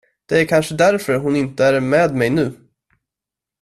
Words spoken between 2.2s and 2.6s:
nu.